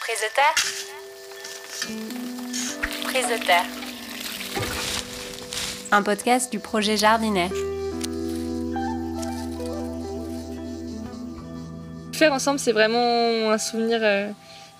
Prise 0.00 0.20
de 0.20 0.34
terre 0.34 0.54
Prise 3.04 3.26
de 3.26 3.44
terre. 3.44 3.66
Un 5.92 6.02
podcast 6.02 6.50
du 6.50 6.58
projet 6.58 6.96
Jardinet. 6.96 7.50
Faire 12.14 12.32
ensemble, 12.32 12.58
c'est 12.58 12.72
vraiment 12.72 13.50
un 13.50 13.58
souvenir 13.58 14.00
euh, 14.02 14.30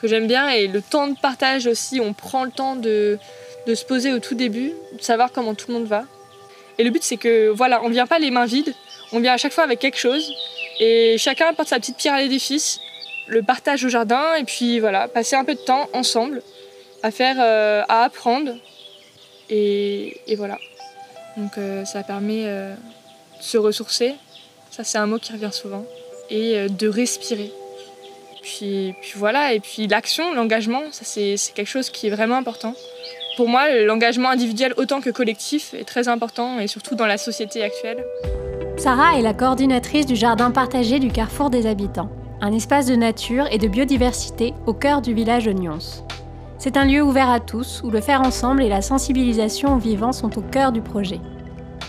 que 0.01 0.09
j'aime 0.09 0.27
bien 0.27 0.49
et 0.49 0.67
le 0.67 0.81
temps 0.81 1.09
de 1.09 1.19
partage 1.19 1.67
aussi, 1.67 2.01
on 2.01 2.15
prend 2.15 2.45
le 2.45 2.51
temps 2.51 2.77
de, 2.77 3.19
de 3.67 3.75
se 3.75 3.85
poser 3.85 4.13
au 4.13 4.21
tout 4.21 4.35
début, 4.35 4.73
de 4.97 5.03
savoir 5.03 5.33
comment 5.33 5.55
tout 5.55 5.67
le 5.69 5.75
monde 5.75 5.87
va. 5.87 6.05
Et 6.79 6.85
le 6.85 6.91
but, 6.91 7.03
c'est 7.03 7.19
que 7.19 7.51
voilà, 7.51 7.83
on 7.85 7.91
vient 7.91 8.07
pas 8.07 8.19
les 8.19 8.31
mains 8.31 8.47
vides, 8.47 8.75
on 9.13 9.21
vient 9.21 9.35
à 9.35 9.37
chaque 9.39 9.53
fois 9.53 9.65
avec 9.65 9.81
quelque 9.81 9.99
chose 9.99 10.33
et 10.79 11.17
chacun 11.19 11.49
apporte 11.49 11.69
sa 11.69 11.79
petite 11.79 11.99
pierre 11.99 12.15
à 12.15 12.21
l'édifice, 12.21 12.81
le 13.31 13.43
partage 13.43 13.85
au 13.85 13.89
jardin 13.89 14.35
et 14.35 14.45
puis 14.45 14.81
voilà, 14.81 15.09
passer 15.09 15.37
un 15.37 15.45
peu 15.45 15.55
de 15.55 15.61
temps 15.61 15.89
ensemble 15.93 16.43
à 17.03 17.11
faire, 17.11 17.37
euh, 17.39 17.83
à 17.89 18.03
apprendre 18.03 18.53
et, 19.49 20.17
voilà. 20.37 20.59
Donc 21.37 21.53
euh, 21.59 21.85
ça 21.85 22.03
permet 22.03 22.43
euh, 22.45 22.75
de 23.39 23.43
se 23.43 23.57
ressourcer, 23.57 24.15
ça 24.71 24.85
c'est 24.85 24.99
un 24.99 25.07
mot 25.07 25.19
qui 25.19 25.33
revient 25.33 25.53
souvent, 25.53 25.85
et 26.29 26.69
de 26.69 26.89
respirer. 26.89 27.51
Puis, 28.43 28.95
puis 29.01 29.13
voilà, 29.17 29.53
et 29.53 29.61
puis 29.61 29.87
l'action, 29.87 30.35
l'engagement, 30.35 30.83
ça 30.93 31.05
c'est 31.05 31.37
quelque 31.55 31.69
chose 31.69 31.91
qui 31.91 32.07
est 32.07 32.11
vraiment 32.11 32.37
important. 32.37 32.75
Pour 33.37 33.49
moi, 33.49 33.71
l'engagement 33.71 34.29
individuel 34.29 34.75
autant 34.77 35.01
que 35.01 35.11
collectif 35.11 35.75
est 35.75 35.85
très 35.85 36.09
important, 36.09 36.59
et 36.59 36.67
surtout 36.67 36.95
dans 36.95 37.07
la 37.07 37.19
société 37.19 37.63
actuelle. 37.63 38.05
Sarah 38.77 39.19
est 39.19 39.23
la 39.23 39.35
coordinatrice 39.35 40.07
du 40.07 40.17
jardin 40.17 40.51
partagé 40.51 40.99
du 41.01 41.11
Carrefour 41.11 41.51
des 41.51 41.67
Habitants, 41.67 42.11
un 42.41 42.53
espace 42.53 42.87
de 42.87 42.97
nature 42.97 43.47
et 43.51 43.59
de 43.59 43.69
biodiversité 43.69 44.55
au 44.67 44.73
cœur 44.73 45.03
du 45.03 45.13
village 45.13 45.45
de 45.45 45.53
Nyons. 45.53 46.05
C'est 46.59 46.77
un 46.77 46.85
lieu 46.85 47.03
ouvert 47.03 47.31
à 47.31 47.41
tous 47.41 47.83
où 47.85 47.91
le 47.91 48.01
faire 48.01 48.23
ensemble 48.23 48.63
et 48.63 48.69
la 48.69 48.83
sensibilisation 48.83 49.75
aux 49.75 49.79
vivants 49.79 50.13
sont 50.13 50.39
au 50.39 50.43
cœur 50.43 50.73
du 50.73 50.81
projet. 50.81 51.21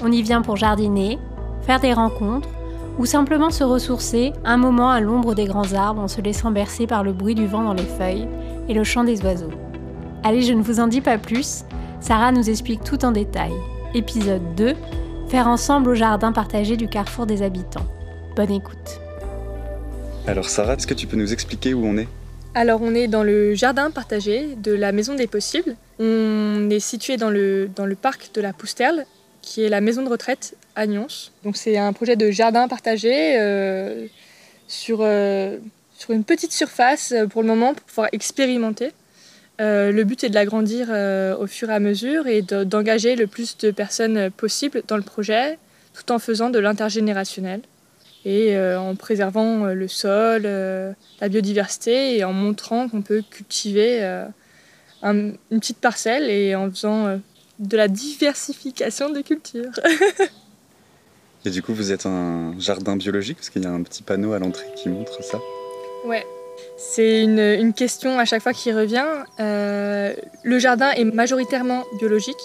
On 0.03 0.11
y 0.11 0.21
vient 0.21 0.41
pour 0.41 0.57
jardiner, 0.57 1.19
faire 1.61 1.79
des 1.79 1.93
rencontres 1.93 2.49
ou 2.97 3.05
simplement 3.05 3.49
se 3.49 3.63
ressourcer 3.63 4.33
un 4.43 4.57
moment 4.57 4.89
à 4.89 4.99
l'ombre 4.99 5.35
des 5.35 5.45
grands 5.45 5.73
arbres 5.73 6.01
en 6.01 6.07
se 6.07 6.21
laissant 6.21 6.51
bercer 6.51 6.87
par 6.87 7.03
le 7.03 7.13
bruit 7.13 7.35
du 7.35 7.47
vent 7.47 7.63
dans 7.63 7.73
les 7.73 7.83
feuilles 7.83 8.27
et 8.67 8.73
le 8.73 8.83
chant 8.83 9.03
des 9.03 9.21
oiseaux. 9.23 9.51
Allez, 10.23 10.41
je 10.41 10.53
ne 10.53 10.61
vous 10.61 10.79
en 10.79 10.87
dis 10.87 11.01
pas 11.01 11.17
plus, 11.17 11.63
Sarah 11.99 12.31
nous 12.31 12.49
explique 12.49 12.83
tout 12.83 13.03
en 13.05 13.11
détail. 13.11 13.51
Épisode 13.93 14.55
2 14.55 14.75
Faire 15.27 15.47
ensemble 15.47 15.91
au 15.91 15.95
jardin 15.95 16.33
partagé 16.33 16.75
du 16.75 16.89
Carrefour 16.89 17.25
des 17.25 17.41
Habitants. 17.41 17.85
Bonne 18.35 18.51
écoute. 18.51 19.01
Alors 20.31 20.47
Sarah, 20.47 20.75
est-ce 20.75 20.87
que 20.87 20.93
tu 20.93 21.07
peux 21.07 21.17
nous 21.17 21.33
expliquer 21.33 21.73
où 21.73 21.85
on 21.85 21.97
est? 21.97 22.07
Alors 22.55 22.81
on 22.81 22.95
est 22.95 23.09
dans 23.09 23.21
le 23.21 23.53
jardin 23.53 23.91
partagé 23.91 24.55
de 24.55 24.71
la 24.71 24.93
Maison 24.93 25.13
des 25.13 25.27
Possibles. 25.27 25.75
On 25.99 26.69
est 26.69 26.79
situé 26.79 27.17
dans 27.17 27.29
le, 27.29 27.69
parc 28.01 28.29
de 28.33 28.39
la 28.39 28.53
Pousterle, 28.53 29.05
qui 29.41 29.61
est 29.61 29.67
la 29.67 29.81
maison 29.81 30.03
de 30.03 30.09
retraite 30.09 30.55
à 30.77 30.87
Nyons. 30.87 31.07
C'est 31.53 31.77
un 31.77 31.91
projet 31.91 32.15
de 32.15 32.31
jardin 32.31 32.69
partagé 32.69 33.41
euh, 33.41 34.07
sur, 34.69 34.99
euh, 35.01 35.57
sur 35.97 36.11
une 36.11 36.23
petite 36.23 36.53
surface 36.53 37.11
euh, 37.11 37.27
pour 37.27 37.41
le 37.41 37.49
moment 37.49 37.73
pour 37.73 37.83
pouvoir 37.83 38.07
expérimenter. 38.13 38.93
Le 39.59 40.03
but 40.03 40.23
est 40.23 40.29
de 40.29 40.35
l'agrandir 40.35 40.87
au 41.39 41.45
fur 41.45 41.69
et 41.69 41.73
à 41.73 41.79
mesure 41.79 42.25
et 42.25 42.41
de- 42.41 42.63
d'engager 42.63 43.15
le 43.17 43.27
plus 43.27 43.57
de 43.57 43.69
personnes 43.69 44.31
possible 44.31 44.81
dans 44.87 44.97
le 44.97 45.03
projet, 45.03 45.59
tout 45.93 46.09
en 46.11 46.17
faisant 46.19 46.49
de 46.49 46.57
l'intergénérationnel 46.57 47.61
et 48.25 48.55
euh, 48.55 48.79
en 48.79 48.95
préservant 48.95 49.65
euh, 49.65 49.73
le 49.73 49.87
sol, 49.87 50.43
euh, 50.45 50.93
la 51.21 51.29
biodiversité 51.29 52.17
et 52.17 52.23
en 52.23 52.33
montrant 52.33 52.87
qu'on 52.89 53.01
peut 53.01 53.23
cultiver 53.29 54.03
un- 55.03 55.31
une 55.51 55.59
petite 55.59 55.79
parcelle 55.79 56.29
et 56.29 56.53
en 56.55 56.69
faisant 56.69 57.19
de 57.59 57.77
la 57.77 57.87
diversification 57.87 59.09
des 59.09 59.23
cultures. 59.23 59.71
Et 61.43 61.49
du 61.49 61.63
coup, 61.63 61.73
vous 61.73 61.91
êtes 61.91 62.05
un 62.05 62.53
jardin 62.59 62.95
biologique 62.95 63.37
parce 63.37 63.49
qu'il 63.49 63.63
y 63.63 63.65
a 63.65 63.71
un 63.71 63.81
petit 63.81 64.03
panneau 64.03 64.33
à 64.33 64.37
l'entrée 64.39 64.67
qui 64.75 64.89
montre 64.89 65.23
ça. 65.23 65.39
Ouais. 66.05 66.23
C'est 66.77 67.23
une, 67.23 67.39
une 67.39 67.73
question 67.73 68.19
à 68.19 68.25
chaque 68.25 68.43
fois 68.43 68.53
qui 68.53 68.71
revient. 68.71 69.07
Euh, 69.39 70.13
le 70.43 70.59
jardin 70.59 70.91
est 70.91 71.03
majoritairement 71.03 71.83
biologique. 71.97 72.35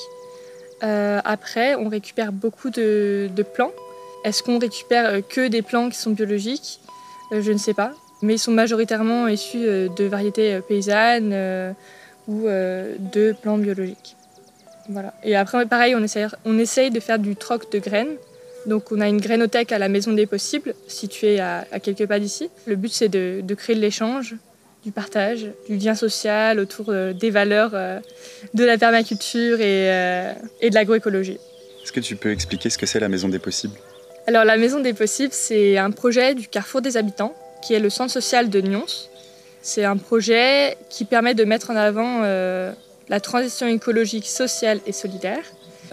Euh, 0.82 1.20
après, 1.26 1.74
on 1.74 1.90
récupère 1.90 2.32
beaucoup 2.32 2.70
de, 2.70 3.28
de 3.36 3.42
plants. 3.42 3.72
Est-ce 4.26 4.42
qu'on 4.42 4.58
récupère 4.58 5.06
euh, 5.06 5.20
que 5.20 5.46
des 5.46 5.62
plants 5.62 5.88
qui 5.88 5.96
sont 5.96 6.10
biologiques? 6.10 6.80
Euh, 7.32 7.40
Je 7.40 7.52
ne 7.52 7.58
sais 7.58 7.74
pas. 7.74 7.92
Mais 8.22 8.34
ils 8.34 8.38
sont 8.38 8.50
majoritairement 8.50 9.28
issus 9.28 9.64
euh, 9.64 9.88
de 9.88 10.04
variétés 10.04 10.60
paysannes 10.68 11.32
ou 12.26 12.48
de 12.48 13.34
plants 13.40 13.56
biologiques. 13.56 14.16
Voilà. 14.88 15.14
Et 15.22 15.36
après, 15.36 15.64
pareil, 15.66 15.94
on 15.94 16.02
essaye, 16.02 16.26
on 16.44 16.58
essaye 16.58 16.90
de 16.90 16.98
faire 16.98 17.20
du 17.20 17.36
troc 17.36 17.70
de 17.70 17.78
graines. 17.78 18.16
Donc 18.66 18.90
on 18.90 19.00
a 19.00 19.06
une 19.06 19.20
grainothèque 19.20 19.70
à 19.70 19.78
la 19.78 19.88
Maison 19.88 20.12
des 20.12 20.26
Possibles, 20.26 20.74
située 20.88 21.38
à, 21.38 21.64
quelques 21.80 22.06
pas 22.06 22.18
d'ici. 22.18 22.50
Le 22.66 22.74
but 22.74 22.92
c'est 22.92 23.08
de, 23.08 23.54
créer 23.54 23.76
de 23.76 23.80
l'échange, 23.80 24.34
du 24.82 24.90
partage, 24.90 25.46
du 25.68 25.76
lien 25.76 25.94
social 25.94 26.58
autour 26.58 26.92
des 26.92 27.30
valeurs 27.30 27.70
de 28.54 28.64
la 28.64 28.76
permaculture 28.76 29.60
et, 29.60 29.86
et 30.60 30.70
de 30.70 30.74
l'agroécologie. 30.74 31.38
Est-ce 31.84 31.92
que 31.92 32.00
tu 32.00 32.16
peux 32.16 32.32
expliquer 32.32 32.70
ce 32.70 32.78
que 32.78 32.86
c'est 32.86 32.98
la 32.98 33.08
Maison 33.08 33.28
des 33.28 33.38
Possibles? 33.38 33.76
Alors 34.28 34.44
la 34.44 34.56
Maison 34.56 34.80
des 34.80 34.92
Possibles, 34.92 35.32
c'est 35.32 35.78
un 35.78 35.92
projet 35.92 36.34
du 36.34 36.48
Carrefour 36.48 36.82
des 36.82 36.96
Habitants, 36.96 37.32
qui 37.62 37.74
est 37.74 37.78
le 37.78 37.90
centre 37.90 38.10
social 38.10 38.50
de 38.50 38.60
Nyons. 38.60 38.84
C'est 39.62 39.84
un 39.84 39.96
projet 39.96 40.76
qui 40.90 41.04
permet 41.04 41.34
de 41.34 41.44
mettre 41.44 41.70
en 41.70 41.76
avant 41.76 42.22
euh, 42.24 42.72
la 43.08 43.20
transition 43.20 43.68
écologique, 43.68 44.26
sociale 44.26 44.80
et 44.84 44.90
solidaire, 44.90 45.44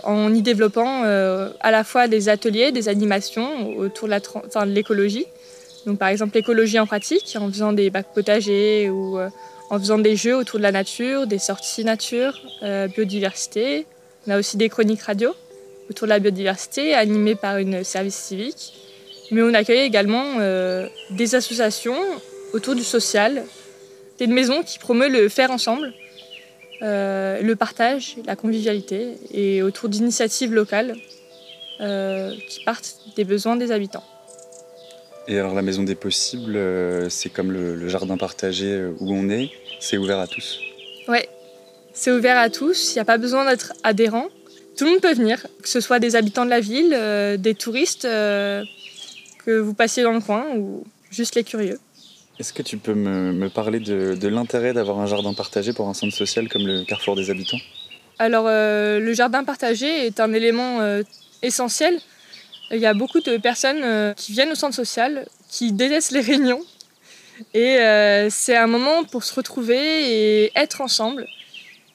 en 0.01 0.33
y 0.33 0.41
développant 0.41 1.03
euh, 1.03 1.51
à 1.59 1.69
la 1.69 1.83
fois 1.83 2.07
des 2.07 2.27
ateliers, 2.27 2.71
des 2.71 2.89
animations 2.89 3.77
autour 3.77 4.07
de 4.07 4.73
l'écologie. 4.73 5.27
Donc 5.85 5.99
par 5.99 6.07
exemple 6.07 6.33
l'écologie 6.33 6.79
en 6.79 6.87
pratique, 6.87 7.37
en 7.39 7.51
faisant 7.51 7.71
des 7.71 7.91
bacs 7.91 8.13
potagers 8.15 8.89
ou 8.89 9.19
euh, 9.19 9.29
en 9.69 9.77
faisant 9.77 9.99
des 9.99 10.15
jeux 10.15 10.35
autour 10.35 10.57
de 10.57 10.63
la 10.63 10.71
nature, 10.71 11.27
des 11.27 11.37
sorties 11.37 11.85
nature, 11.85 12.41
biodiversité. 12.95 13.85
On 14.25 14.31
a 14.31 14.39
aussi 14.39 14.57
des 14.57 14.69
chroniques 14.69 15.03
radio 15.03 15.35
autour 15.89 16.07
de 16.07 16.09
la 16.09 16.19
biodiversité, 16.19 16.93
animées 16.93 17.35
par 17.35 17.57
une 17.57 17.83
service 17.83 18.15
civique. 18.15 18.73
Mais 19.31 19.41
on 19.41 19.53
accueille 19.53 19.81
également 19.81 20.35
euh, 20.39 20.87
des 21.09 21.35
associations 21.35 21.97
autour 22.53 22.75
du 22.75 22.83
social. 22.83 23.43
C'est 24.17 24.25
une 24.25 24.33
maison 24.33 24.63
qui 24.63 24.79
promeut 24.79 25.09
le 25.09 25.29
faire 25.29 25.51
ensemble, 25.51 25.93
euh, 26.81 27.41
le 27.41 27.55
partage, 27.55 28.15
la 28.25 28.35
convivialité, 28.35 29.13
et 29.33 29.63
autour 29.63 29.89
d'initiatives 29.89 30.53
locales 30.53 30.95
euh, 31.81 32.31
qui 32.47 32.63
partent 32.63 32.97
des 33.15 33.23
besoins 33.23 33.55
des 33.55 33.71
habitants. 33.71 34.03
Et 35.27 35.39
alors 35.39 35.53
la 35.53 35.61
Maison 35.61 35.83
des 35.83 35.95
Possibles, 35.95 36.59
c'est 37.09 37.29
comme 37.29 37.51
le, 37.51 37.75
le 37.75 37.87
jardin 37.87 38.17
partagé 38.17 38.83
où 38.99 39.13
on 39.13 39.29
est, 39.29 39.51
c'est 39.79 39.97
ouvert 39.97 40.19
à 40.19 40.27
tous. 40.27 40.59
Ouais, 41.07 41.29
c'est 41.93 42.11
ouvert 42.11 42.37
à 42.37 42.49
tous, 42.49 42.91
il 42.91 42.95
n'y 42.95 43.01
a 43.01 43.05
pas 43.05 43.17
besoin 43.17 43.45
d'être 43.45 43.71
adhérent. 43.83 44.27
Tout 44.77 44.85
le 44.85 44.91
monde 44.91 45.01
peut 45.01 45.13
venir, 45.13 45.45
que 45.61 45.69
ce 45.69 45.79
soit 45.79 45.99
des 45.99 46.15
habitants 46.15 46.45
de 46.45 46.49
la 46.49 46.59
ville, 46.59 46.93
euh, 46.93 47.37
des 47.37 47.53
touristes, 47.53 48.05
euh, 48.05 48.63
que 49.45 49.59
vous 49.59 49.73
passiez 49.73 50.03
dans 50.03 50.13
le 50.13 50.19
coin 50.19 50.45
ou 50.55 50.83
juste 51.11 51.35
les 51.35 51.43
curieux. 51.43 51.79
Est-ce 52.39 52.53
que 52.53 52.63
tu 52.63 52.77
peux 52.77 52.95
me, 52.95 53.31
me 53.31 53.49
parler 53.49 53.79
de, 53.79 54.15
de 54.15 54.27
l'intérêt 54.27 54.73
d'avoir 54.73 54.99
un 54.99 55.05
jardin 55.05 55.33
partagé 55.33 55.73
pour 55.73 55.87
un 55.87 55.93
centre 55.93 56.15
social 56.15 56.49
comme 56.49 56.65
le 56.65 56.83
Carrefour 56.85 57.15
des 57.15 57.29
Habitants? 57.29 57.59
Alors, 58.17 58.45
euh, 58.47 58.99
le 58.99 59.13
jardin 59.13 59.43
partagé 59.43 60.07
est 60.07 60.19
un 60.19 60.33
élément 60.33 60.79
essentiel. 61.41 61.99
Il 62.71 62.79
y 62.79 62.85
a 62.87 62.93
beaucoup 62.93 63.19
de 63.19 63.37
personnes 63.37 64.13
qui 64.15 64.31
viennent 64.31 64.51
au 64.51 64.55
centre 64.55 64.75
social, 64.75 65.27
qui 65.49 65.71
délaissent 65.71 66.11
les 66.11 66.21
réunions. 66.21 66.61
Et 67.53 67.77
c'est 68.29 68.55
un 68.55 68.67
moment 68.67 69.03
pour 69.03 69.23
se 69.23 69.33
retrouver 69.35 70.45
et 70.45 70.51
être 70.55 70.81
ensemble. 70.81 71.27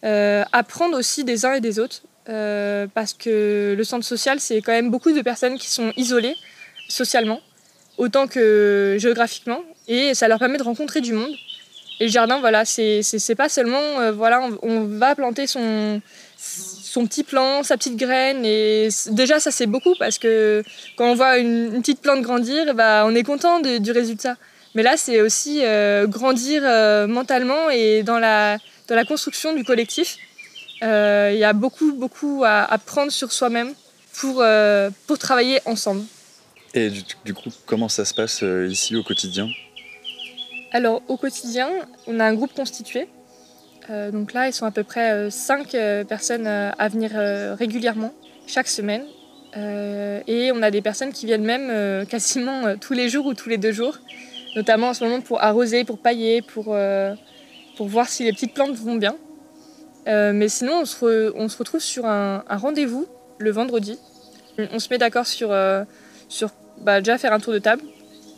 Euh, 0.04 0.44
apprendre 0.52 0.96
aussi 0.96 1.24
des 1.24 1.44
uns 1.44 1.54
et 1.54 1.60
des 1.60 1.80
autres. 1.80 2.02
Euh, 2.28 2.86
parce 2.92 3.14
que 3.14 3.74
le 3.76 3.84
centre 3.84 4.04
social, 4.04 4.38
c'est 4.38 4.60
quand 4.60 4.72
même 4.72 4.90
beaucoup 4.90 5.12
de 5.12 5.22
personnes 5.22 5.58
qui 5.58 5.68
sont 5.70 5.92
isolées 5.96 6.34
socialement, 6.88 7.40
autant 7.96 8.26
que 8.26 8.96
géographiquement. 8.98 9.60
Et 9.86 10.14
ça 10.14 10.28
leur 10.28 10.38
permet 10.38 10.58
de 10.58 10.62
rencontrer 10.62 11.00
du 11.00 11.12
monde. 11.12 11.34
Et 12.00 12.04
le 12.04 12.10
jardin, 12.10 12.38
voilà, 12.38 12.64
c'est 12.64 13.34
pas 13.36 13.48
seulement, 13.48 13.80
euh, 14.00 14.12
voilà, 14.12 14.46
on, 14.62 14.84
va 14.84 15.14
planter 15.14 15.46
son, 15.46 16.00
son 16.36 17.06
petit 17.06 17.24
plant, 17.24 17.62
sa 17.62 17.76
petite 17.76 17.96
graine. 17.96 18.44
Et 18.44 18.88
déjà, 19.10 19.40
ça, 19.40 19.50
c'est 19.50 19.66
beaucoup 19.66 19.94
parce 19.98 20.18
que 20.18 20.62
quand 20.96 21.10
on 21.10 21.14
voit 21.14 21.38
une, 21.38 21.80
petite 21.80 22.00
plante 22.00 22.20
grandir, 22.20 22.74
ben, 22.74 23.04
on 23.06 23.14
est 23.14 23.24
content 23.24 23.60
du 23.60 23.90
résultat. 23.90 24.36
Mais 24.74 24.82
là, 24.82 24.96
c'est 24.96 25.22
aussi 25.22 25.60
euh, 25.64 26.06
grandir 26.06 26.62
mentalement 27.08 27.70
et 27.70 28.02
dans 28.02 28.18
la, 28.18 28.58
dans 28.86 28.94
la 28.94 29.04
construction 29.04 29.54
du 29.54 29.64
collectif. 29.64 30.18
Euh, 30.82 31.30
Il 31.32 31.38
y 31.38 31.44
a 31.44 31.52
beaucoup, 31.52 31.92
beaucoup 31.92 32.42
à, 32.44 32.62
à 32.62 32.78
prendre 32.78 33.10
sur 33.12 33.32
soi-même 33.32 33.74
pour, 34.20 34.40
euh, 34.40 34.90
pour 35.06 35.18
travailler 35.18 35.60
ensemble. 35.64 36.02
Et 36.74 36.90
du, 36.90 37.02
du 37.24 37.34
coup, 37.34 37.50
comment 37.66 37.88
ça 37.88 38.04
se 38.04 38.14
passe 38.14 38.42
euh, 38.42 38.68
ici 38.68 38.96
au 38.96 39.02
quotidien? 39.02 39.48
Alors 40.72 41.02
au 41.08 41.16
quotidien, 41.16 41.68
on 42.06 42.20
a 42.20 42.24
un 42.24 42.34
groupe 42.34 42.52
constitué. 42.52 43.08
Euh, 43.90 44.10
donc 44.10 44.34
là, 44.34 44.48
ils 44.48 44.52
sont 44.52 44.66
à 44.66 44.70
peu 44.70 44.84
près 44.84 45.30
5 45.30 45.74
personnes 46.06 46.46
à 46.46 46.88
venir 46.88 47.12
régulièrement, 47.58 48.12
chaque 48.46 48.68
semaine. 48.68 49.04
et 49.56 50.50
on 50.52 50.62
a 50.62 50.70
des 50.70 50.82
personnes 50.82 51.12
qui 51.12 51.24
viennent 51.24 51.44
même 51.44 52.06
quasiment 52.10 52.76
tous 52.76 52.92
les 52.92 53.08
jours 53.08 53.24
ou 53.24 53.32
tous 53.32 53.48
les 53.48 53.56
deux 53.56 53.72
jours, 53.72 53.98
notamment 54.56 54.88
en 54.88 54.94
ce 54.94 55.02
moment 55.04 55.22
pour 55.22 55.42
arroser, 55.42 55.84
pour 55.84 55.98
pailler, 55.98 56.42
pour, 56.42 56.76
pour 57.78 57.88
voir 57.88 58.08
si 58.10 58.24
les 58.24 58.32
petites 58.32 58.52
plantes 58.52 58.74
vont 58.74 58.96
bien. 58.96 59.16
Mais 60.08 60.48
sinon, 60.48 60.82
on 60.82 60.84
se, 60.84 61.58
retrouve 61.58 61.80
sur 61.80 62.06
un 62.06 62.42
rendez-vous 62.48 63.06
le 63.38 63.50
vendredi. 63.50 63.98
On 64.72 64.78
se 64.78 64.88
met 64.90 64.98
d'accord 64.98 65.26
sur, 65.26 65.52
euh, 65.52 65.84
sur 66.28 66.50
bah, 66.80 67.00
déjà 67.00 67.18
faire 67.18 67.32
un 67.32 67.40
tour 67.40 67.52
de 67.52 67.58
table, 67.58 67.82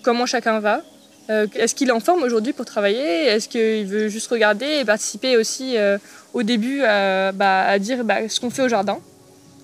comment 0.03 0.27
chacun 0.27 0.61
va. 0.61 0.83
Euh, 1.31 1.47
est-ce 1.55 1.75
qu'il 1.75 1.89
est 1.89 1.93
en 1.93 2.01
forme 2.01 2.23
aujourd'hui 2.23 2.53
pour 2.53 2.67
travailler? 2.67 3.27
Est-ce 3.27 3.49
qu'il 3.49 3.87
veut 3.87 4.09
juste 4.09 4.31
regarder 4.31 4.67
et 4.81 4.85
participer 4.85 5.37
aussi 5.37 5.79
euh, 5.79 5.97
au 6.35 6.43
début 6.43 6.83
à, 6.83 7.33
bah, 7.33 7.79
dire 7.79 8.05
bah, 8.05 8.29
ce 8.29 8.41
qu'on 8.41 8.51
fait 8.51 8.63
au 8.63 8.69
jardin 8.69 8.99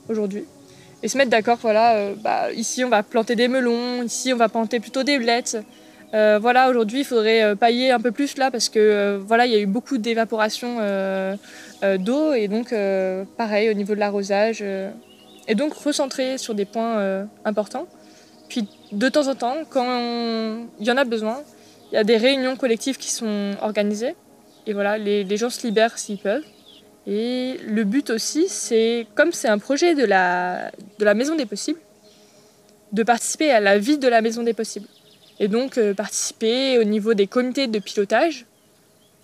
aujourd'hui? 0.08 0.44
Et 1.02 1.08
se 1.08 1.18
mettre 1.18 1.30
d'accord, 1.30 1.58
voilà, 1.60 2.10
ici 2.54 2.82
on 2.84 2.88
va 2.88 3.02
planter 3.02 3.36
des 3.36 3.48
melons, 3.48 4.02
ici 4.02 4.32
on 4.32 4.36
va 4.36 4.48
planter 4.48 4.80
plutôt 4.80 5.02
des 5.02 5.18
blettes. 5.18 5.58
Voilà, 6.40 6.68
aujourd'hui 6.70 7.00
il 7.00 7.04
faudrait 7.04 7.56
pailler 7.56 7.90
un 7.90 8.00
peu 8.00 8.12
plus 8.12 8.36
là 8.38 8.50
parce 8.50 8.68
que 8.68 9.20
voilà, 9.26 9.46
il 9.46 9.52
y 9.52 9.56
a 9.56 9.60
eu 9.60 9.66
beaucoup 9.66 9.98
d'évaporation 9.98 10.78
d'eau 11.82 12.32
et 12.32 12.48
donc 12.48 12.74
pareil 13.36 13.70
au 13.70 13.74
niveau 13.74 13.94
de 13.94 14.00
l'arrosage. 14.00 14.64
Et 15.48 15.54
donc 15.54 15.74
recentrer 15.74 16.38
sur 16.38 16.54
des 16.54 16.64
points 16.64 16.98
euh, 16.98 17.24
importants. 17.44 17.86
Puis 18.48 18.68
de 18.92 19.08
temps 19.08 19.28
en 19.28 19.34
temps, 19.34 19.56
quand 19.70 20.66
il 20.80 20.86
y 20.86 20.90
en 20.90 20.96
a 20.96 21.04
besoin, 21.04 21.42
il 21.90 21.94
y 21.94 21.98
a 21.98 22.04
des 22.04 22.16
réunions 22.16 22.56
collectives 22.56 22.96
qui 22.96 23.10
sont 23.10 23.52
organisées. 23.60 24.14
Et 24.66 24.72
voilà, 24.72 24.98
les, 24.98 25.24
les 25.24 25.36
gens 25.36 25.50
se 25.50 25.64
libèrent 25.66 25.98
s'ils 25.98 26.18
peuvent. 26.18 26.44
Et 27.06 27.58
le 27.64 27.84
but 27.84 28.10
aussi, 28.10 28.48
c'est, 28.48 29.06
comme 29.14 29.30
c'est 29.30 29.48
un 29.48 29.58
projet 29.58 29.94
de 29.94 30.04
la, 30.04 30.72
de 30.98 31.04
la 31.04 31.14
Maison 31.14 31.36
des 31.36 31.46
Possibles, 31.46 31.78
de 32.92 33.02
participer 33.04 33.52
à 33.52 33.60
la 33.60 33.78
vie 33.78 33.98
de 33.98 34.08
la 34.08 34.20
Maison 34.20 34.42
des 34.42 34.54
Possibles. 34.54 34.88
Et 35.38 35.48
donc 35.48 35.78
euh, 35.78 35.94
participer 35.94 36.78
au 36.78 36.84
niveau 36.84 37.14
des 37.14 37.26
comités 37.26 37.66
de 37.66 37.78
pilotage 37.78 38.46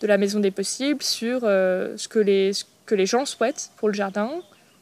de 0.00 0.06
la 0.06 0.18
Maison 0.18 0.40
des 0.40 0.50
Possibles 0.50 1.02
sur 1.02 1.40
euh, 1.44 1.94
ce, 1.96 2.08
que 2.08 2.18
les, 2.18 3.06
gens 3.06 3.24
souhaitent 3.24 3.70
pour 3.76 3.88
le 3.88 3.94
jardin, 3.94 4.30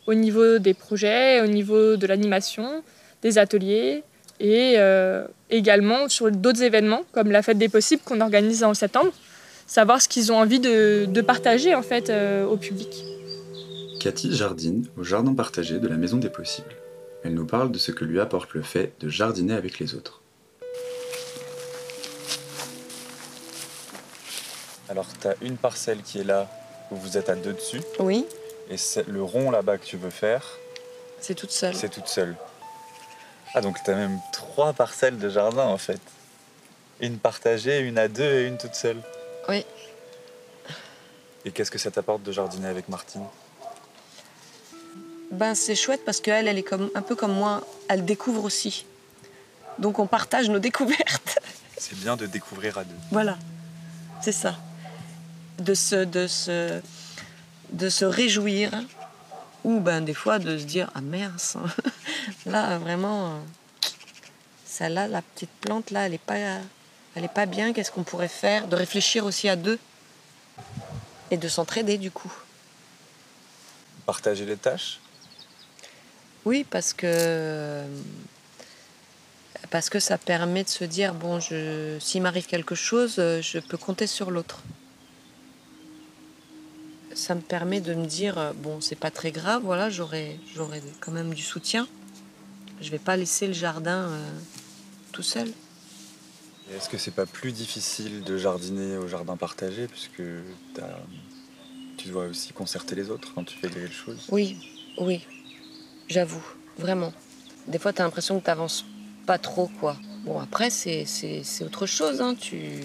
au 0.07 0.15
niveau 0.15 0.59
des 0.59 0.75
projets, 0.75 1.41
au 1.43 1.47
niveau 1.47 1.97
de 1.97 2.07
l'animation, 2.07 2.83
des 3.23 3.39
ateliers 3.39 4.03
et 4.41 4.75
euh, 4.79 5.27
également 5.51 6.09
sur 6.09 6.31
d'autres 6.31 6.63
événements 6.63 7.03
comme 7.13 7.31
la 7.31 7.43
fête 7.43 7.59
des 7.59 7.69
possibles 7.69 8.03
qu'on 8.05 8.21
organise 8.23 8.65
en 8.65 8.75
septembre, 8.75 9.13
savoir 9.67 10.01
ce 10.01 10.09
qu'ils 10.09 10.33
ont 10.33 10.37
envie 10.37 10.59
de, 10.59 11.21
partager 11.21 11.75
en 11.75 11.83
fait 11.83 12.11
au 12.51 12.57
public. 12.57 13.05
Cathy 14.01 14.35
jardine 14.35 14.87
au 14.97 15.05
jardin 15.05 15.35
partagé 15.35 15.79
de 15.79 15.87
la 15.87 15.97
Maison 15.97 16.17
des 16.17 16.31
Possibles. 16.31 16.75
Elle 17.23 17.35
nous 17.35 17.45
parle 17.45 17.71
de 17.71 17.77
ce 17.77 17.93
que 17.93 18.07
lui 18.07 18.19
apporte 18.19 18.55
le 18.55 18.63
fait 18.63 18.95
de 19.01 19.11
jardiner 19.11 19.53
avec 19.53 19.79
les 19.79 19.95
autres. 19.95 20.20
Alors, 24.91 25.07
tu 25.21 25.29
as 25.29 25.37
une 25.41 25.57
parcelle 25.57 26.03
qui 26.03 26.19
est 26.19 26.25
là, 26.25 26.49
où 26.91 26.97
vous 26.97 27.17
êtes 27.17 27.29
à 27.29 27.37
deux 27.37 27.53
dessus. 27.53 27.81
Oui. 28.01 28.27
Et 28.69 28.75
le 29.07 29.23
rond 29.23 29.53
là-bas 29.53 29.79
que 29.79 29.85
tu 29.85 29.97
veux 29.97 30.11
faire, 30.11 30.45
c'est 31.21 31.37
toute 31.37 31.53
seule. 31.53 31.77
C'est 31.77 31.89
toute 31.91 32.09
seule. 32.09 32.35
Ah, 33.55 33.61
donc 33.61 33.77
tu 33.85 33.91
as 33.91 33.95
même 33.95 34.19
trois 34.33 34.73
parcelles 34.73 35.19
de 35.19 35.29
jardin 35.29 35.67
en 35.67 35.79
fait. 35.79 36.01
Une 37.01 37.19
partagée, 37.19 37.79
une 37.81 37.99
à 37.99 38.09
deux 38.09 38.25
et 38.25 38.47
une 38.49 38.59
toute 38.59 38.75
seule. 38.75 39.01
Oui. 39.49 39.65
Et 41.45 41.53
qu'est-ce 41.53 41.71
que 41.71 41.79
ça 41.79 41.93
t'apporte 41.93 42.25
de 42.25 42.33
jardiner 42.33 42.69
avec 42.69 42.89
Martine? 42.89 43.25
Ben 45.31 45.55
c'est 45.55 45.77
chouette 45.77 46.05
parce 46.05 46.21
qu'elle, 46.21 46.49
elle 46.49 46.59
est 46.59 46.65
comme, 46.65 46.91
un 46.97 47.03
peu 47.03 47.15
comme 47.15 47.33
moi, 47.33 47.65
elle 47.89 48.05
découvre 48.05 48.43
aussi. 48.43 48.85
Donc 49.79 50.01
on 50.01 50.09
partage 50.09 50.51
nos 50.51 50.59
découvertes. 50.69 51.39
C'est 51.77 51.97
bien 51.97 52.17
de 52.17 52.27
découvrir 52.27 52.77
à 52.77 52.83
deux. 52.85 52.97
Voilà, 53.13 53.39
c'est 54.21 54.33
ça. 54.33 54.57
De 55.61 55.75
se, 55.75 56.05
de 56.05 56.27
se, 56.27 56.81
de 57.73 57.89
se 57.89 58.05
réjouir 58.05 58.73
ou 59.63 59.81
ben 59.81 60.01
des 60.01 60.15
fois 60.15 60.39
de 60.39 60.59
se 60.59 60.65
dire 60.65 60.91
ah 60.95 61.01
mince 61.01 61.57
là 62.47 62.79
vraiment 62.79 63.41
celle-là 64.65 65.07
la 65.07 65.23
petite 65.23 65.51
plante 65.61 65.91
là 65.91 66.07
elle 66.07 66.15
est 66.15 66.19
pas 66.19 66.37
elle 67.15 67.25
est 67.25 67.33
pas 67.33 67.47
bien 67.47 67.73
qu'est-ce 67.73 67.91
qu'on 67.91 68.05
pourrait 68.05 68.29
faire? 68.29 68.69
De 68.69 68.77
réfléchir 68.77 69.25
aussi 69.25 69.49
à 69.49 69.57
deux 69.57 69.79
et 71.31 71.37
de 71.37 71.49
s'entraider 71.49 71.99
du 71.99 72.11
coup. 72.11 72.33
Partager 74.07 74.47
les 74.47 74.57
tâches? 74.57 75.01
Oui 76.45 76.65
parce 76.69 76.93
que 76.93 77.85
parce 79.71 79.91
que 79.91 80.01
ça 80.01 80.19
permet 80.19 80.65
de 80.65 80.69
se 80.69 80.85
dire 80.85 81.15
bon 81.15 81.39
je 81.41 81.99
s'il 82.01 82.23
m'arrive 82.23 82.47
quelque 82.47 82.75
chose 82.75 83.17
je 83.17 83.59
peux 83.59 83.77
compter 83.77 84.07
sur 84.07 84.31
l'autre 84.31 84.63
ça 87.15 87.35
me 87.35 87.41
permet 87.41 87.81
de 87.81 87.95
me 87.95 88.07
dire 88.07 88.39
euh, 88.39 88.53
bon, 88.55 88.81
c'est 88.81 88.99
pas 88.99 89.11
très 89.11 89.31
grave, 89.31 89.63
voilà, 89.65 89.91
j'aurai 89.91 90.39
j'aurai 90.55 90.83
quand 91.01 91.13
même 91.13 91.35
du 91.35 91.43
soutien. 91.43 91.87
Je 92.81 92.91
vais 92.91 92.99
pas 92.99 93.17
laisser 93.17 93.47
le 93.47 93.53
jardin 93.53 94.09
euh, 94.09 94.31
tout 95.13 95.23
seul. 95.23 95.53
Est-ce 96.75 96.89
que 96.89 96.99
c'est 96.99 97.11
pas 97.11 97.27
plus 97.27 97.53
difficile 97.53 98.23
de 98.23 98.39
jardiner 98.39 98.97
au 98.97 99.09
jardin 99.09 99.37
partagé 99.37 99.89
puisque 99.89 100.23
tu 101.97 102.09
dois 102.09 102.27
aussi 102.27 102.53
concerter 102.53 102.95
les 102.95 103.11
autres 103.11 103.35
quand 103.35 103.45
tu 103.45 103.59
fais 103.59 103.69
quelque 103.69 103.93
chose? 103.93 104.27
Oui, 104.31 104.57
oui, 104.99 105.27
j'avoue, 106.09 106.45
vraiment. 106.79 107.13
Des 107.67 107.79
fois, 107.79 107.93
tu 107.93 108.01
as 108.01 108.05
l'impression 108.05 108.39
que 108.39 108.45
tu 108.45 108.51
avances 108.51 108.85
pas 109.27 109.39
trop, 109.39 109.69
quoi. 109.81 109.97
Bon, 110.25 110.39
après, 110.39 110.71
c'est 110.71 111.05
autre 111.63 111.87
chose. 111.87 112.21
Hein. 112.21 112.35
Tu, 112.35 112.83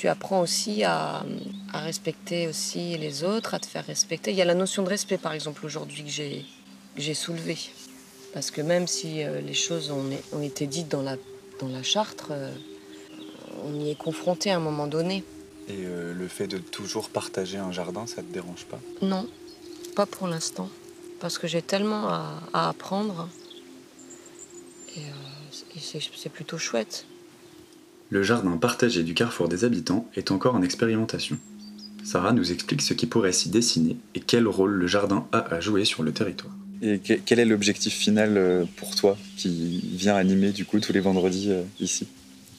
tu 0.00 0.08
apprends 0.08 0.40
aussi 0.40 0.82
à, 0.82 1.26
respecter 1.74 2.48
aussi 2.48 2.96
les 2.96 3.22
autres, 3.22 3.52
à 3.52 3.58
te 3.58 3.66
faire 3.66 3.84
respecter. 3.84 4.30
Il 4.30 4.36
y 4.38 4.40
a 4.40 4.46
la 4.46 4.54
notion 4.54 4.82
de 4.82 4.88
respect, 4.88 5.18
par 5.18 5.34
exemple, 5.34 5.66
aujourd'hui 5.66 6.04
que 6.04 6.08
j'ai, 6.08 6.46
j'ai 6.96 7.12
soulevée. 7.12 7.58
Parce 8.32 8.50
que 8.50 8.62
même 8.62 8.86
si 8.86 9.22
euh, 9.22 9.42
les 9.42 9.52
choses 9.52 9.90
ont, 9.90 10.40
été 10.40 10.66
dites 10.66 10.88
dans 10.88 11.02
la, 11.02 11.16
dans 11.60 11.68
la 11.68 11.82
charte, 11.82 12.24
euh, 12.30 12.50
on 13.62 13.78
y 13.78 13.90
est 13.90 13.94
confronté 13.94 14.50
à 14.50 14.56
un 14.56 14.60
moment 14.60 14.86
donné. 14.86 15.22
Et 15.68 15.84
euh, 15.84 16.14
le 16.14 16.28
fait 16.28 16.46
de 16.46 16.56
toujours 16.56 17.10
partager 17.10 17.58
un 17.58 17.70
jardin, 17.70 18.06
ça 18.06 18.22
te 18.22 18.32
dérange 18.32 18.64
pas? 18.64 18.80
Non, 19.02 19.28
pas 19.96 20.06
pour 20.06 20.28
l'instant. 20.28 20.70
Parce 21.20 21.36
que 21.36 21.46
j'ai 21.46 21.60
tellement 21.60 22.08
à, 22.08 22.40
apprendre. 22.70 23.28
Et, 24.96 25.02
et 25.76 25.78
c'est 25.78 26.30
plutôt 26.30 26.56
chouette 26.56 27.04
le 28.10 28.22
jardin 28.24 28.56
partagé 28.56 29.04
du 29.04 29.14
carrefour 29.14 29.48
des 29.48 29.64
habitants 29.64 30.06
est 30.16 30.30
encore 30.32 30.56
en 30.56 30.62
expérimentation. 30.62 31.38
Sarah 32.04 32.32
nous 32.32 32.50
explique 32.50 32.82
ce 32.82 32.92
qui 32.92 33.06
pourrait 33.06 33.32
s'y 33.32 33.50
dessiner 33.50 33.96
et 34.14 34.20
quel 34.20 34.48
rôle 34.48 34.72
le 34.72 34.86
jardin 34.86 35.26
a 35.32 35.54
à 35.54 35.60
jouer 35.60 35.84
sur 35.84 36.02
le 36.02 36.12
territoire. 36.12 36.52
Et 36.82 36.98
quel 36.98 37.38
est 37.38 37.44
l'objectif 37.44 37.94
final 37.94 38.36
euh, 38.36 38.64
pour 38.76 38.96
toi 38.96 39.16
qui 39.36 39.82
vient 39.92 40.16
animer 40.16 40.50
du 40.50 40.64
coup 40.64 40.80
tous 40.80 40.92
les 40.92 41.00
vendredis 41.00 41.50
euh, 41.50 41.62
ici? 41.78 42.08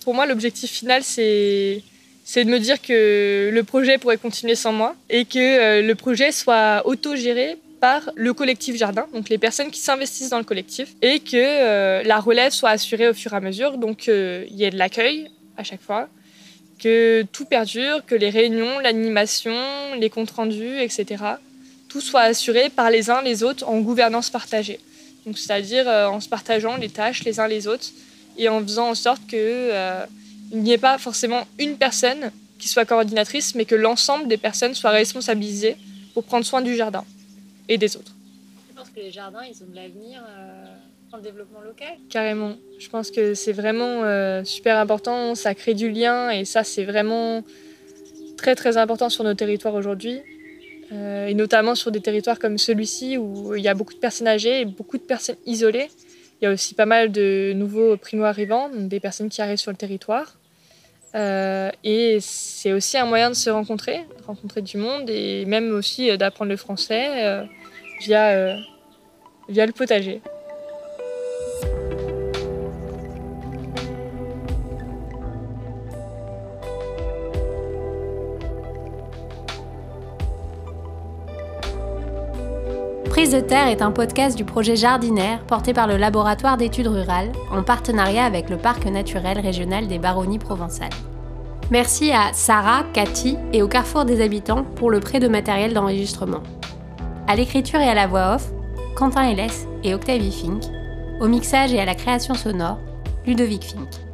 Pour 0.03 0.13
moi, 0.13 0.25
l'objectif 0.25 0.69
final, 0.71 1.03
c'est 1.03 1.83
c'est 2.23 2.45
de 2.45 2.49
me 2.49 2.59
dire 2.59 2.79
que 2.81 3.49
le 3.51 3.63
projet 3.63 3.97
pourrait 3.97 4.17
continuer 4.17 4.53
sans 4.53 4.71
moi 4.71 4.95
et 5.09 5.25
que 5.25 5.39
euh, 5.39 5.81
le 5.81 5.95
projet 5.95 6.31
soit 6.31 6.83
autogéré 6.85 7.57
par 7.79 8.11
le 8.15 8.31
collectif 8.33 8.75
jardin, 8.75 9.07
donc 9.11 9.27
les 9.27 9.39
personnes 9.39 9.71
qui 9.71 9.81
s'investissent 9.81 10.29
dans 10.29 10.37
le 10.37 10.43
collectif, 10.43 10.93
et 11.01 11.19
que 11.19 12.05
la 12.05 12.19
relève 12.19 12.51
soit 12.51 12.69
assurée 12.69 13.09
au 13.09 13.15
fur 13.15 13.33
et 13.33 13.37
à 13.37 13.39
mesure, 13.39 13.79
donc 13.79 14.05
il 14.05 14.55
y 14.55 14.65
ait 14.65 14.69
de 14.69 14.77
l'accueil, 14.77 15.31
à 15.57 15.63
chaque 15.63 15.81
fois, 15.81 16.07
que 16.79 17.23
tout 17.31 17.45
perdure, 17.45 18.05
que 18.05 18.15
les 18.15 18.29
réunions, 18.29 18.79
l'animation, 18.79 19.55
les 19.97 20.09
comptes 20.09 20.31
rendus, 20.31 20.79
etc., 20.79 21.23
tout 21.87 22.01
soit 22.01 22.21
assuré 22.21 22.69
par 22.69 22.89
les 22.89 23.09
uns 23.09 23.21
les 23.21 23.43
autres 23.43 23.67
en 23.67 23.79
gouvernance 23.81 24.29
partagée. 24.29 24.79
Donc, 25.25 25.37
c'est-à-dire 25.37 25.87
euh, 25.87 26.07
en 26.07 26.19
se 26.19 26.29
partageant 26.29 26.77
les 26.77 26.89
tâches 26.89 27.23
les 27.23 27.39
uns 27.39 27.47
les 27.47 27.67
autres 27.67 27.87
et 28.37 28.49
en 28.49 28.61
faisant 28.61 28.89
en 28.89 28.95
sorte 28.95 29.21
qu'il 29.27 29.37
euh, 29.39 30.05
n'y 30.51 30.71
ait 30.71 30.77
pas 30.77 30.97
forcément 30.97 31.45
une 31.59 31.77
personne 31.77 32.31
qui 32.57 32.67
soit 32.67 32.85
coordinatrice, 32.85 33.55
mais 33.55 33.65
que 33.65 33.75
l'ensemble 33.75 34.27
des 34.27 34.37
personnes 34.37 34.73
soient 34.73 34.91
responsabilisées 34.91 35.75
pour 36.13 36.23
prendre 36.23 36.45
soin 36.45 36.61
du 36.61 36.75
jardin 36.75 37.03
et 37.67 37.77
des 37.77 37.95
autres. 37.97 38.13
Je 38.69 38.75
pense 38.75 38.89
que 38.89 38.99
les 38.99 39.11
jardins, 39.11 39.43
ils 39.43 39.61
ont 39.63 39.67
de 39.69 39.75
l'avenir. 39.75 40.23
Euh, 40.27 40.65
le 41.17 41.23
développement 41.23 41.61
local 41.61 41.87
Carrément. 42.09 42.55
Je 42.79 42.89
pense 42.89 43.11
que 43.11 43.33
c'est 43.33 43.53
vraiment 43.53 44.03
euh, 44.03 44.43
super 44.43 44.77
important. 44.77 45.35
Ça 45.35 45.55
crée 45.55 45.73
du 45.73 45.89
lien 45.89 46.29
et 46.29 46.45
ça, 46.45 46.63
c'est 46.63 46.85
vraiment 46.85 47.43
très 48.37 48.55
très 48.55 48.77
important 48.77 49.09
sur 49.09 49.23
nos 49.23 49.33
territoires 49.33 49.75
aujourd'hui. 49.75 50.21
Euh, 50.91 51.27
et 51.27 51.33
notamment 51.33 51.75
sur 51.75 51.91
des 51.91 52.01
territoires 52.01 52.37
comme 52.37 52.57
celui-ci 52.57 53.17
où 53.17 53.55
il 53.55 53.63
y 53.63 53.69
a 53.69 53.73
beaucoup 53.73 53.93
de 53.93 53.99
personnes 53.99 54.27
âgées 54.27 54.61
et 54.61 54.65
beaucoup 54.65 54.97
de 54.97 55.03
personnes 55.03 55.37
isolées. 55.45 55.89
Il 56.41 56.45
y 56.45 56.47
a 56.47 56.51
aussi 56.51 56.73
pas 56.73 56.85
mal 56.85 57.11
de 57.11 57.53
nouveaux 57.55 57.95
primo-arrivants, 57.97 58.69
des 58.73 58.99
personnes 58.99 59.29
qui 59.29 59.41
arrivent 59.41 59.57
sur 59.57 59.71
le 59.71 59.77
territoire. 59.77 60.37
et 61.13 62.17
c'est 62.19 62.73
aussi 62.73 62.97
un 62.97 63.05
moyen 63.05 63.29
de 63.29 63.35
se 63.35 63.49
rencontrer, 63.49 64.05
rencontrer 64.25 64.61
du 64.61 64.77
monde 64.77 65.09
et 65.09 65.45
même 65.45 65.71
aussi 65.71 66.17
d'apprendre 66.17 66.49
le 66.49 66.57
français 66.57 67.45
via, 67.99 68.57
via 69.47 69.65
le 69.67 69.71
potager. 69.71 70.21
Prise 83.21 83.33
de 83.33 83.39
terre 83.39 83.67
est 83.67 83.83
un 83.83 83.91
podcast 83.91 84.35
du 84.35 84.45
projet 84.45 84.75
Jardinaire 84.75 85.45
porté 85.45 85.73
par 85.73 85.85
le 85.85 85.95
laboratoire 85.95 86.57
d'études 86.57 86.87
rurales 86.87 87.31
en 87.51 87.61
partenariat 87.61 88.25
avec 88.25 88.49
le 88.49 88.57
parc 88.57 88.87
naturel 88.87 89.39
régional 89.39 89.87
des 89.87 89.99
Baronnies 89.99 90.39
provençales. 90.39 90.89
Merci 91.69 92.11
à 92.11 92.33
Sarah, 92.33 92.83
Cathy 92.93 93.37
et 93.53 93.61
au 93.61 93.67
Carrefour 93.67 94.05
des 94.05 94.23
Habitants 94.23 94.63
pour 94.63 94.89
le 94.89 94.99
prêt 94.99 95.19
de 95.19 95.27
matériel 95.27 95.71
d'enregistrement. 95.71 96.41
À 97.27 97.35
l'écriture 97.35 97.79
et 97.79 97.89
à 97.89 97.93
la 97.93 98.07
voix 98.07 98.37
off, 98.37 98.49
Quentin 98.95 99.29
Hélès 99.29 99.67
et 99.83 99.93
Octavie 99.93 100.31
Fink. 100.31 100.63
Au 101.19 101.27
mixage 101.27 101.75
et 101.75 101.79
à 101.79 101.85
la 101.85 101.93
création 101.93 102.33
sonore, 102.33 102.79
Ludovic 103.27 103.65
Fink. 103.65 104.10